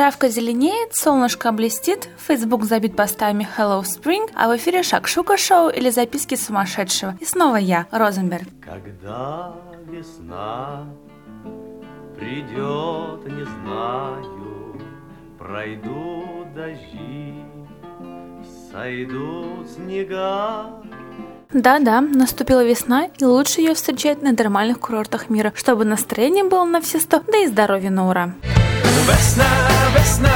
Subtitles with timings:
[0.00, 5.90] Травка зеленеет, солнышко блестит, Facebook забит постами Hello Spring, а в эфире Шакшука шоу или
[5.90, 7.18] записки сумасшедшего.
[7.20, 8.48] И снова я, Розенберг.
[8.64, 9.52] Когда
[9.86, 10.86] весна
[12.16, 14.80] придет, не знаю,
[15.38, 17.44] пройдут дожди,
[18.72, 20.80] сойдут снега,
[21.52, 26.80] да-да, наступила весна, и лучше ее встречать на нормальных курортах мира, чтобы настроение было на
[26.80, 28.34] все сто, да и здоровье на ура.
[29.10, 29.44] Весна,
[29.98, 30.30] весна,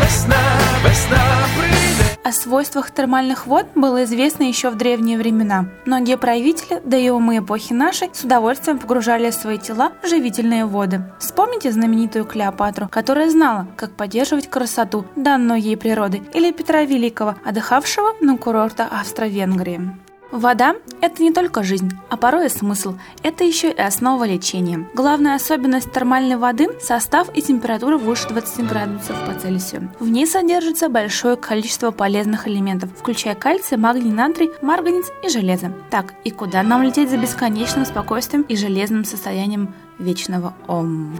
[0.00, 0.36] весна,
[0.84, 1.18] весна
[1.58, 2.20] придет.
[2.22, 5.66] О свойствах термальных вод было известно еще в древние времена.
[5.84, 11.02] Многие правители, да и умы эпохи нашей, с удовольствием погружали свои тела в живительные воды.
[11.18, 18.14] Вспомните знаменитую Клеопатру, которая знала, как поддерживать красоту, данную ей природой, или Петра Великого, отдыхавшего
[18.20, 19.90] на курортах Австро-Венгрии.
[20.32, 22.94] Вода– это не только жизнь, а порой и смысл.
[23.22, 24.86] Это еще и основа лечения.
[24.94, 29.90] Главная особенность термальной воды– состав и температура выше 20 градусов по Цельсию.
[29.98, 35.72] В ней содержится большое количество полезных элементов, включая кальций, магний, натрий, марганец и железо.
[35.90, 41.16] Так, и куда нам лететь за бесконечным спокойствием и железным состоянием вечного Ом?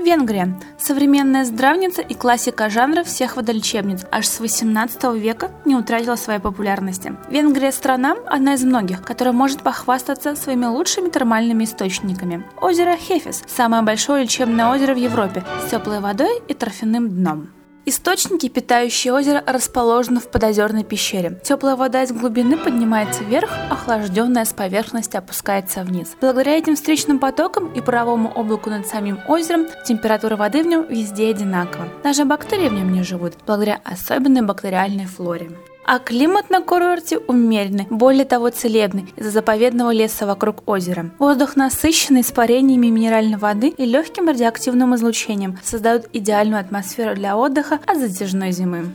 [0.00, 6.40] Венгрия– современная здравница и классика жанра всех водолечебниц, аж с 18 века не утратила своей
[6.40, 7.14] популярности.
[7.28, 12.46] Венгрия– страна, одна из многих, которая может похвастаться своими лучшими термальными источниками.
[12.60, 17.59] Озеро Хефес– самое большое лечебное озеро в Европе с теплой водой и торфяным дном.
[17.86, 21.40] Источники, питающие озеро, расположены в подозерной пещере.
[21.42, 26.14] Теплая вода из глубины поднимается вверх, охлажденная с поверхности опускается вниз.
[26.20, 31.30] Благодаря этим встречным потокам и паровому облаку над самим озером температура воды в нем везде
[31.30, 31.88] одинакова.
[32.04, 35.50] Даже бактерии в нем не живут, благодаря особенной бактериальной флоре.
[35.92, 41.10] А климат на курорте умеренный, более того целебный, из-за заповедного леса вокруг озера.
[41.18, 47.98] Воздух насыщенный испарениями минеральной воды и легким радиоактивным излучением создают идеальную атмосферу для отдыха от
[47.98, 48.92] затяжной зимы.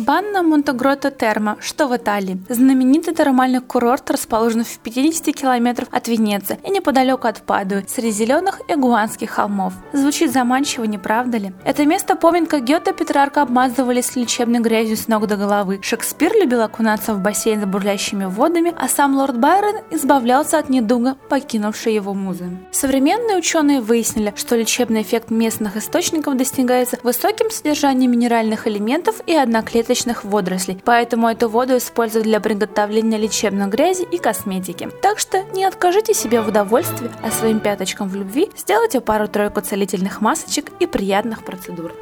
[0.00, 2.40] Банна Монтегрота Терма, что в Италии.
[2.48, 8.62] Знаменитый термальный курорт расположен в 50 километров от Венеции и неподалеку от Падуи, среди зеленых
[8.66, 9.74] игуанских холмов.
[9.92, 11.52] Звучит заманчиво, не правда ли?
[11.66, 15.80] Это место помнит, как Гёте и Петрарка обмазывались лечебной грязью с ног до головы.
[15.82, 21.16] Шекспир любил окунаться в бассейн с бурлящими водами, а сам лорд Байрон избавлялся от недуга,
[21.28, 22.48] покинувшей его музы.
[22.72, 29.89] Современные ученые выяснили, что лечебный эффект местных источников достигается высоким содержанием минеральных элементов и одноклеточных
[29.90, 34.88] различных водорослей, поэтому эту воду используют для приготовления лечебной грязи и косметики.
[35.02, 40.20] Так что не откажите себе в удовольствии, а своим пяточкам в любви сделайте пару-тройку целительных
[40.20, 41.92] масочек и приятных процедур.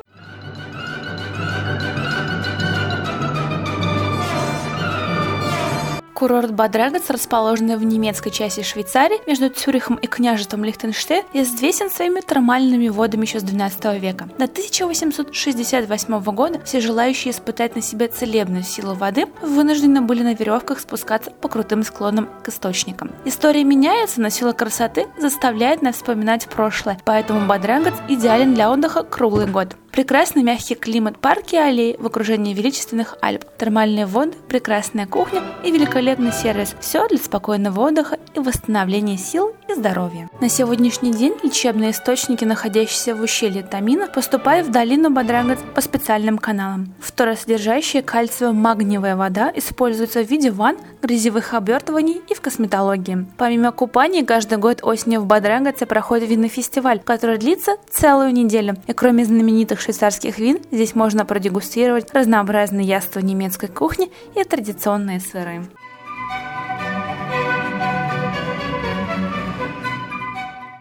[6.18, 12.88] Курорт Бадрагец, расположенный в немецкой части Швейцарии между Цюрихом и княжеством Лихтенштейн, известен своими термальными
[12.88, 14.28] водами еще с 12 века.
[14.36, 20.80] До 1868 года все желающие испытать на себе целебную силу воды вынуждены были на веревках
[20.80, 23.12] спускаться по крутым склонам к источникам.
[23.24, 29.46] История меняется, но сила красоты заставляет нас вспоминать прошлое, поэтому Бадрагец идеален для отдыха круглый
[29.46, 29.76] год.
[29.92, 35.70] Прекрасный мягкий климат, парки и аллеи в окружении величественных Альп, термальные воды, прекрасная кухня и
[35.70, 36.76] великолепный сервис.
[36.80, 40.28] Все для спокойного отдыха и восстановления сил и здоровья.
[40.40, 46.38] На сегодняшний день лечебные источники, находящиеся в ущелье Тамина, поступают в долину Бадрагат по специальным
[46.38, 46.94] каналам.
[47.00, 53.26] Второсодержащая кальциево-магниевая вода используется в виде ванн, грязевых обертываний и в косметологии.
[53.36, 58.76] Помимо купаний, каждый год осенью в Бадрагате проходит винный фестиваль, который длится целую неделю.
[58.86, 65.64] И кроме знаменитых швейцарских вин, здесь можно продегустировать разнообразные яства немецкой кухни и традиционные сыры.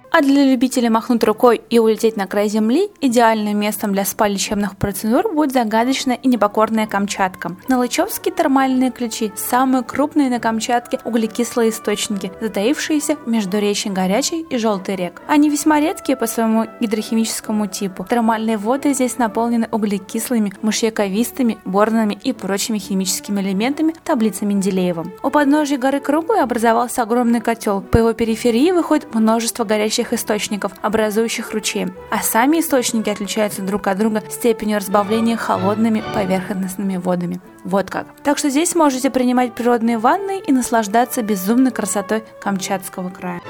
[0.09, 5.33] А для любителей махнуть рукой и улететь на край земли, идеальным местом для спа-лечебных процедур
[5.33, 7.56] будет загадочная и непокорная Камчатка.
[7.68, 14.95] Налычевские термальные ключи– самые крупные на Камчатке углекислые источники, затаившиеся между речи Горячей и Желтой
[14.95, 15.21] рек.
[15.27, 18.06] Они весьма редкие по своему гидрохимическому типу.
[18.10, 25.06] Термальные воды здесь наполнены углекислыми, мышьяковистыми, борными и прочими химическими элементами таблицы Менделеева.
[25.21, 27.81] У подножия горы Круглой образовался огромный котел.
[27.81, 33.88] По его периферии выходит множество горящих горячих источников, образующих ручей, а сами источники отличаются друг
[33.88, 37.41] от друга степенью разбавления холодными поверхностными водами.
[37.63, 38.05] Вот как.
[38.23, 43.41] Так что здесь можете принимать природные ванны и наслаждаться безумной красотой Камчатского края.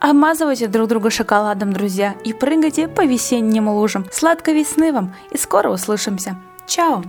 [0.00, 4.04] Обмазывайте друг друга шоколадом, друзья, и прыгайте по весенним лужам.
[4.10, 6.36] Сладкой весны вам и скоро услышимся.
[6.66, 7.04] Чао!